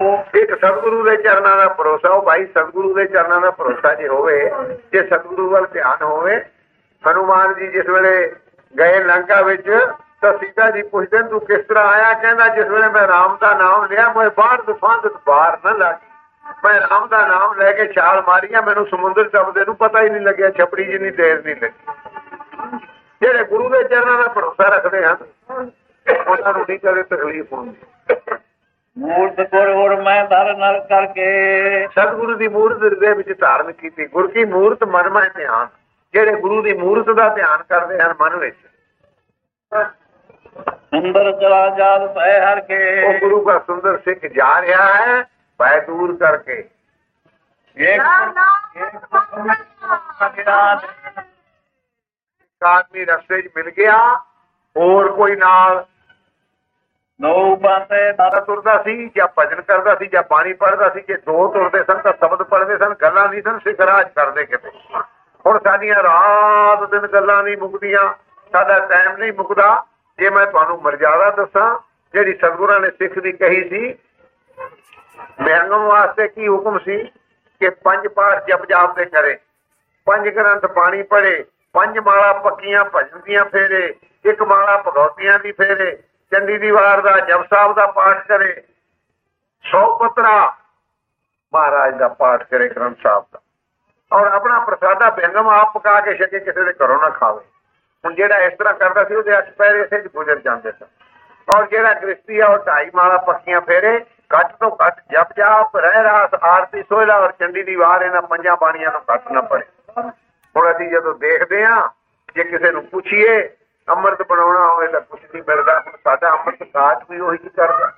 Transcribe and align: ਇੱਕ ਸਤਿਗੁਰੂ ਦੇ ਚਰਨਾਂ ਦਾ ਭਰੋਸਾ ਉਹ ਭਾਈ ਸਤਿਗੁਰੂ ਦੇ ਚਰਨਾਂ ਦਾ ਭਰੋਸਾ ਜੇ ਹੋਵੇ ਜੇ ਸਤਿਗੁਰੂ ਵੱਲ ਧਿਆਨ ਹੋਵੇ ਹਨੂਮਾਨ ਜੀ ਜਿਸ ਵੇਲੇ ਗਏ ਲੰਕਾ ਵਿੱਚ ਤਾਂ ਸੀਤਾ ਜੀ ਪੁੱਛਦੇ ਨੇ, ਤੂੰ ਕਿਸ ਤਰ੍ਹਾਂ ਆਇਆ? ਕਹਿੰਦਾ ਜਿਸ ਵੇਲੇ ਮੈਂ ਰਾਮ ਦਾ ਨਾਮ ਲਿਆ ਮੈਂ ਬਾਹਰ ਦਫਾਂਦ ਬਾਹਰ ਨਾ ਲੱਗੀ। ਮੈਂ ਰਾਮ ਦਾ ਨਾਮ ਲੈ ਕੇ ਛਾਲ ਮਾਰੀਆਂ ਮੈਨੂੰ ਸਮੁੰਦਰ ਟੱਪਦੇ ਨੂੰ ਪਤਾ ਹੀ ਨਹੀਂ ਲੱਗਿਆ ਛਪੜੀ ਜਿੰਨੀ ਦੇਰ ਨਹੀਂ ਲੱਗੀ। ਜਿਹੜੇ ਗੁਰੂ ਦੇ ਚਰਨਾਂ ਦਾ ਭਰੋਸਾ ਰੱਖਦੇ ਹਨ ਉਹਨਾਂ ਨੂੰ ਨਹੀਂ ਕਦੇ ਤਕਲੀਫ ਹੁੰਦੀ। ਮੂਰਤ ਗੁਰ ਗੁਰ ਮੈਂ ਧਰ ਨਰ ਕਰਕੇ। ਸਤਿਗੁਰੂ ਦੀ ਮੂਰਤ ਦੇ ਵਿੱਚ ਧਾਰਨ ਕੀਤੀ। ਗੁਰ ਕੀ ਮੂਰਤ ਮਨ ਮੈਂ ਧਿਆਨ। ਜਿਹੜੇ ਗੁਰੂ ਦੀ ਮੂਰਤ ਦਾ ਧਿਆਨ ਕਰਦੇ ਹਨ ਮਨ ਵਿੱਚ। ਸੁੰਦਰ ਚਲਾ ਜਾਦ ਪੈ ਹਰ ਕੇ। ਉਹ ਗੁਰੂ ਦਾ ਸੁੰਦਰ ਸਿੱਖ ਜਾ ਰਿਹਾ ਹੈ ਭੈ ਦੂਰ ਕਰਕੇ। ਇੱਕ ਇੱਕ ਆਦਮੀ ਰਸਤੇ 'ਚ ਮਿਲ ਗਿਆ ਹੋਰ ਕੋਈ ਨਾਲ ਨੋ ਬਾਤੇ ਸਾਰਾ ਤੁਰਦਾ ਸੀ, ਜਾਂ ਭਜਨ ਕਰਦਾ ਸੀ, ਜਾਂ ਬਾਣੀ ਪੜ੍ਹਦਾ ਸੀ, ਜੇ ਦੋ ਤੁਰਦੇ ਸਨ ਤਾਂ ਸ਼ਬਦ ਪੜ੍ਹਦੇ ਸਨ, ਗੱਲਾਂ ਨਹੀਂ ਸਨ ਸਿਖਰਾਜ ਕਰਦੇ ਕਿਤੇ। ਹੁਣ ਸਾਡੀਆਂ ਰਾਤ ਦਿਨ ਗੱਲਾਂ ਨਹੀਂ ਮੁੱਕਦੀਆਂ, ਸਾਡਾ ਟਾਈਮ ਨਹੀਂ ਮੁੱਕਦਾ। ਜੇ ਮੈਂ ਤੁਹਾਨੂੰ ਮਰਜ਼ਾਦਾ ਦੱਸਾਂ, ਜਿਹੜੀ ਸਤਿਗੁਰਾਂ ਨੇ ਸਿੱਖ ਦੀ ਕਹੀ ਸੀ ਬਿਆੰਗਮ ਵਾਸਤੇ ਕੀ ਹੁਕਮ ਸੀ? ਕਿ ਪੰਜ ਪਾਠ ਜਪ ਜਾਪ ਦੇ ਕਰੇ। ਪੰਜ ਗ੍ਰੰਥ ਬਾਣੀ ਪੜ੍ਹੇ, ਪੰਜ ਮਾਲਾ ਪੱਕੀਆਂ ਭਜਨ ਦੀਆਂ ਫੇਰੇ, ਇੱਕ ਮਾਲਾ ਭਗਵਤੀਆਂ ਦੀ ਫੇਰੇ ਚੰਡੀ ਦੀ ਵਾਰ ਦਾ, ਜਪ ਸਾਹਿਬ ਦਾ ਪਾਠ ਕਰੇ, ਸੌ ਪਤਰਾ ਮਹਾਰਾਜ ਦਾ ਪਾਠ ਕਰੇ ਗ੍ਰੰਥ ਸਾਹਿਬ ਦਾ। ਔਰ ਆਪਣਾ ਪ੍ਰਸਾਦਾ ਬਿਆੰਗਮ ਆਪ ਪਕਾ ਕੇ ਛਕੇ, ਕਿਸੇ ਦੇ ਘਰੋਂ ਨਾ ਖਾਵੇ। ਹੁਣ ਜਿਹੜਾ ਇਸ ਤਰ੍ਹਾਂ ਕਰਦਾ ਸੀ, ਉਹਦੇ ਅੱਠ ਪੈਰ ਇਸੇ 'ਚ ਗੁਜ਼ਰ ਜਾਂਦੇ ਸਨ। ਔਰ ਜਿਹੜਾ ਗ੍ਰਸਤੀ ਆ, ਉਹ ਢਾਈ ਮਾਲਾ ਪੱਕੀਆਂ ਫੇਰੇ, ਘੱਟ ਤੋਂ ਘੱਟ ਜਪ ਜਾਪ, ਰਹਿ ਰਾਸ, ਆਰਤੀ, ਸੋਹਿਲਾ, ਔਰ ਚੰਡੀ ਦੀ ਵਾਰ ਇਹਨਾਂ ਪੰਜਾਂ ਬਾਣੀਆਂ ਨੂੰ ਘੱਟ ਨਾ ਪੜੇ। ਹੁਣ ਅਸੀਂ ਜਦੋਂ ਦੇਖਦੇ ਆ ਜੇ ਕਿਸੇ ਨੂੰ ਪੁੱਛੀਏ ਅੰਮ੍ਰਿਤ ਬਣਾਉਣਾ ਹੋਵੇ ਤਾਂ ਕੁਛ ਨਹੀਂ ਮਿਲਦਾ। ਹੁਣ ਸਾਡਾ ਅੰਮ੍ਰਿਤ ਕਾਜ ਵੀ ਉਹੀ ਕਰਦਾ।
ਇੱਕ 0.00 0.54
ਸਤਿਗੁਰੂ 0.54 1.02
ਦੇ 1.04 1.16
ਚਰਨਾਂ 1.16 1.56
ਦਾ 1.56 1.66
ਭਰੋਸਾ 1.68 2.08
ਉਹ 2.08 2.22
ਭਾਈ 2.22 2.44
ਸਤਿਗੁਰੂ 2.46 2.94
ਦੇ 2.94 3.04
ਚਰਨਾਂ 3.04 3.40
ਦਾ 3.40 3.50
ਭਰੋਸਾ 3.50 3.94
ਜੇ 3.94 4.08
ਹੋਵੇ 4.08 4.38
ਜੇ 4.92 5.02
ਸਤਿਗੁਰੂ 5.02 5.48
ਵੱਲ 5.50 5.66
ਧਿਆਨ 5.66 6.02
ਹੋਵੇ 6.02 6.36
ਹਨੂਮਾਨ 7.04 7.54
ਜੀ 7.54 7.66
ਜਿਸ 7.66 7.88
ਵੇਲੇ 7.88 8.32
ਗਏ 8.78 9.02
ਲੰਕਾ 9.04 9.40
ਵਿੱਚ 9.42 9.68
ਤਾਂ 10.22 10.32
ਸੀਤਾ 10.38 10.70
ਜੀ 10.70 10.82
ਪੁੱਛਦੇ 10.82 11.18
ਨੇ, 11.18 11.28
ਤੂੰ 11.28 11.40
ਕਿਸ 11.40 11.64
ਤਰ੍ਹਾਂ 11.66 11.86
ਆਇਆ? 11.88 12.12
ਕਹਿੰਦਾ 12.12 12.48
ਜਿਸ 12.48 12.66
ਵੇਲੇ 12.66 12.88
ਮੈਂ 12.88 13.06
ਰਾਮ 13.08 13.36
ਦਾ 13.40 13.52
ਨਾਮ 13.54 13.84
ਲਿਆ 13.84 14.12
ਮੈਂ 14.12 14.30
ਬਾਹਰ 14.36 14.62
ਦਫਾਂਦ 14.62 15.06
ਬਾਹਰ 15.26 15.58
ਨਾ 15.64 15.70
ਲੱਗੀ। 15.70 16.06
ਮੈਂ 16.64 16.80
ਰਾਮ 16.80 17.06
ਦਾ 17.08 17.26
ਨਾਮ 17.26 17.54
ਲੈ 17.58 17.72
ਕੇ 17.72 17.86
ਛਾਲ 17.92 18.22
ਮਾਰੀਆਂ 18.26 18.62
ਮੈਨੂੰ 18.62 18.86
ਸਮੁੰਦਰ 18.86 19.28
ਟੱਪਦੇ 19.28 19.64
ਨੂੰ 19.64 19.76
ਪਤਾ 19.76 20.02
ਹੀ 20.02 20.10
ਨਹੀਂ 20.10 20.22
ਲੱਗਿਆ 20.22 20.50
ਛਪੜੀ 20.50 20.84
ਜਿੰਨੀ 20.84 21.10
ਦੇਰ 21.10 21.42
ਨਹੀਂ 21.44 21.56
ਲੱਗੀ। 21.62 22.78
ਜਿਹੜੇ 23.22 23.44
ਗੁਰੂ 23.44 23.68
ਦੇ 23.68 23.82
ਚਰਨਾਂ 23.84 24.18
ਦਾ 24.18 24.28
ਭਰੋਸਾ 24.28 24.68
ਰੱਖਦੇ 24.68 25.04
ਹਨ 25.04 25.16
ਉਹਨਾਂ 26.28 26.52
ਨੂੰ 26.52 26.64
ਨਹੀਂ 26.68 26.78
ਕਦੇ 26.78 27.02
ਤਕਲੀਫ 27.02 27.52
ਹੁੰਦੀ। 27.52 27.76
ਮੂਰਤ 28.98 29.40
ਗੁਰ 29.50 29.72
ਗੁਰ 29.74 29.94
ਮੈਂ 30.02 30.24
ਧਰ 30.24 30.56
ਨਰ 30.56 30.78
ਕਰਕੇ। 30.80 31.26
ਸਤਿਗੁਰੂ 31.86 32.34
ਦੀ 32.36 32.48
ਮੂਰਤ 32.48 32.94
ਦੇ 33.00 33.12
ਵਿੱਚ 33.14 33.32
ਧਾਰਨ 33.40 33.72
ਕੀਤੀ। 33.72 34.06
ਗੁਰ 34.06 34.26
ਕੀ 34.32 34.44
ਮੂਰਤ 34.44 34.84
ਮਨ 34.84 35.08
ਮੈਂ 35.10 35.28
ਧਿਆਨ। 35.36 35.68
ਜਿਹੜੇ 36.14 36.34
ਗੁਰੂ 36.40 36.62
ਦੀ 36.62 36.72
ਮੂਰਤ 36.72 37.10
ਦਾ 37.10 37.28
ਧਿਆਨ 37.34 37.62
ਕਰਦੇ 37.62 38.00
ਹਨ 38.00 38.14
ਮਨ 38.20 38.36
ਵਿੱਚ। 38.36 38.56
ਸੁੰਦਰ 40.92 41.30
ਚਲਾ 41.32 41.68
ਜਾਦ 41.68 42.06
ਪੈ 42.14 42.40
ਹਰ 42.40 42.60
ਕੇ। 42.60 42.78
ਉਹ 43.04 43.12
ਗੁਰੂ 43.20 43.44
ਦਾ 43.44 43.58
ਸੁੰਦਰ 43.58 43.98
ਸਿੱਖ 43.98 44.26
ਜਾ 44.26 44.60
ਰਿਹਾ 44.62 44.86
ਹੈ 44.94 45.22
ਭੈ 45.60 45.80
ਦੂਰ 45.80 46.16
ਕਰਕੇ। 46.16 46.58
ਇੱਕ 47.76 48.02
ਇੱਕ 52.56 52.64
ਆਦਮੀ 52.64 53.04
ਰਸਤੇ 53.04 53.42
'ਚ 53.42 53.48
ਮਿਲ 53.56 53.70
ਗਿਆ 53.70 53.96
ਹੋਰ 54.76 55.10
ਕੋਈ 55.12 55.36
ਨਾਲ 55.36 55.84
ਨੋ 57.20 57.56
ਬਾਤੇ 57.56 58.12
ਸਾਰਾ 58.12 58.40
ਤੁਰਦਾ 58.40 58.82
ਸੀ, 58.82 59.10
ਜਾਂ 59.16 59.28
ਭਜਨ 59.38 59.60
ਕਰਦਾ 59.60 59.94
ਸੀ, 59.94 60.06
ਜਾਂ 60.06 60.22
ਬਾਣੀ 60.30 60.52
ਪੜ੍ਹਦਾ 60.52 60.88
ਸੀ, 60.88 61.00
ਜੇ 61.00 61.16
ਦੋ 61.16 61.52
ਤੁਰਦੇ 61.52 61.84
ਸਨ 61.84 61.98
ਤਾਂ 61.98 62.12
ਸ਼ਬਦ 62.12 62.42
ਪੜ੍ਹਦੇ 62.42 62.76
ਸਨ, 62.76 62.94
ਗੱਲਾਂ 63.02 63.28
ਨਹੀਂ 63.28 63.42
ਸਨ 63.42 63.58
ਸਿਖਰਾਜ 63.58 64.08
ਕਰਦੇ 64.16 64.44
ਕਿਤੇ। 64.44 64.70
ਹੁਣ 65.46 65.58
ਸਾਡੀਆਂ 65.58 66.02
ਰਾਤ 66.02 66.90
ਦਿਨ 66.90 67.06
ਗੱਲਾਂ 67.06 67.42
ਨਹੀਂ 67.42 67.56
ਮੁੱਕਦੀਆਂ, 67.56 68.14
ਸਾਡਾ 68.52 68.78
ਟਾਈਮ 68.78 69.16
ਨਹੀਂ 69.16 69.32
ਮੁੱਕਦਾ। 69.32 69.84
ਜੇ 70.18 70.30
ਮੈਂ 70.30 70.46
ਤੁਹਾਨੂੰ 70.46 70.82
ਮਰਜ਼ਾਦਾ 70.82 71.30
ਦੱਸਾਂ, 71.30 71.78
ਜਿਹੜੀ 72.14 72.34
ਸਤਿਗੁਰਾਂ 72.34 72.80
ਨੇ 72.80 72.90
ਸਿੱਖ 72.90 73.18
ਦੀ 73.18 73.32
ਕਹੀ 73.32 73.68
ਸੀ 73.68 73.94
ਬਿਆੰਗਮ 75.44 75.84
ਵਾਸਤੇ 75.84 76.28
ਕੀ 76.28 76.48
ਹੁਕਮ 76.48 76.78
ਸੀ? 76.78 77.04
ਕਿ 77.60 77.70
ਪੰਜ 77.70 78.06
ਪਾਠ 78.08 78.46
ਜਪ 78.46 78.66
ਜਾਪ 78.66 78.96
ਦੇ 78.96 79.04
ਕਰੇ। 79.04 79.38
ਪੰਜ 80.06 80.28
ਗ੍ਰੰਥ 80.28 80.66
ਬਾਣੀ 80.66 81.02
ਪੜ੍ਹੇ, 81.02 81.44
ਪੰਜ 81.72 81.98
ਮਾਲਾ 81.98 82.32
ਪੱਕੀਆਂ 82.32 82.84
ਭਜਨ 82.84 83.20
ਦੀਆਂ 83.20 83.44
ਫੇਰੇ, 83.44 83.94
ਇੱਕ 84.24 84.42
ਮਾਲਾ 84.42 84.82
ਭਗਵਤੀਆਂ 84.86 85.38
ਦੀ 85.38 85.52
ਫੇਰੇ 85.52 85.98
ਚੰਡੀ 86.32 86.58
ਦੀ 86.58 86.70
ਵਾਰ 86.70 87.00
ਦਾ, 87.00 87.18
ਜਪ 87.18 87.46
ਸਾਹਿਬ 87.54 87.74
ਦਾ 87.74 87.86
ਪਾਠ 87.86 88.26
ਕਰੇ, 88.26 88.62
ਸੌ 89.64 89.98
ਪਤਰਾ 89.98 90.56
ਮਹਾਰਾਜ 91.54 91.94
ਦਾ 91.94 92.08
ਪਾਠ 92.08 92.42
ਕਰੇ 92.42 92.68
ਗ੍ਰੰਥ 92.68 92.98
ਸਾਹਿਬ 93.02 93.24
ਦਾ। 93.32 93.40
ਔਰ 94.12 94.26
ਆਪਣਾ 94.26 94.58
ਪ੍ਰਸਾਦਾ 94.58 95.10
ਬਿਆੰਗਮ 95.10 95.48
ਆਪ 95.48 95.78
ਪਕਾ 95.78 96.00
ਕੇ 96.00 96.14
ਛਕੇ, 96.14 96.38
ਕਿਸੇ 96.38 96.64
ਦੇ 96.64 96.72
ਘਰੋਂ 96.72 97.00
ਨਾ 97.00 97.10
ਖਾਵੇ। 97.10 97.44
ਹੁਣ 98.04 98.14
ਜਿਹੜਾ 98.14 98.38
ਇਸ 98.38 98.52
ਤਰ੍ਹਾਂ 98.58 98.74
ਕਰਦਾ 98.74 99.04
ਸੀ, 99.04 99.14
ਉਹਦੇ 99.14 99.38
ਅੱਠ 99.38 99.50
ਪੈਰ 99.50 99.76
ਇਸੇ 99.76 100.00
'ਚ 100.00 100.08
ਗੁਜ਼ਰ 100.14 100.38
ਜਾਂਦੇ 100.38 100.72
ਸਨ। 100.72 100.86
ਔਰ 101.48 101.66
ਜਿਹੜਾ 101.66 101.92
ਗ੍ਰਸਤੀ 101.94 102.40
ਆ, 102.40 102.46
ਉਹ 102.46 102.58
ਢਾਈ 102.58 102.90
ਮਾਲਾ 102.94 103.16
ਪੱਕੀਆਂ 103.16 103.60
ਫੇਰੇ, 103.60 103.98
ਘੱਟ 104.34 104.52
ਤੋਂ 104.52 104.70
ਘੱਟ 104.86 105.00
ਜਪ 105.12 105.32
ਜਾਪ, 105.36 105.76
ਰਹਿ 105.76 106.02
ਰਾਸ, 106.02 106.34
ਆਰਤੀ, 106.42 106.82
ਸੋਹਿਲਾ, 106.82 107.16
ਔਰ 107.16 107.32
ਚੰਡੀ 107.32 107.62
ਦੀ 107.62 107.76
ਵਾਰ 107.76 108.02
ਇਹਨਾਂ 108.02 108.22
ਪੰਜਾਂ 108.22 108.56
ਬਾਣੀਆਂ 108.56 108.92
ਨੂੰ 108.92 109.00
ਘੱਟ 109.14 109.30
ਨਾ 109.32 109.40
ਪੜੇ। 109.40 109.64
ਹੁਣ 110.56 110.70
ਅਸੀਂ 110.72 110.90
ਜਦੋਂ 110.90 111.14
ਦੇਖਦੇ 111.14 111.64
ਆ 111.64 111.88
ਜੇ 112.34 112.44
ਕਿਸੇ 112.44 112.70
ਨੂੰ 112.70 112.86
ਪੁੱਛੀਏ 112.86 113.56
ਅੰਮ੍ਰਿਤ 113.88 114.22
ਬਣਾਉਣਾ 114.22 114.66
ਹੋਵੇ 114.66 114.86
ਤਾਂ 114.86 115.00
ਕੁਛ 115.00 115.20
ਨਹੀਂ 115.24 115.42
ਮਿਲਦਾ। 115.48 115.80
ਹੁਣ 115.80 115.96
ਸਾਡਾ 116.04 116.30
ਅੰਮ੍ਰਿਤ 116.30 116.62
ਕਾਜ 116.62 117.04
ਵੀ 117.10 117.20
ਉਹੀ 117.20 117.38
ਕਰਦਾ। 117.38 117.92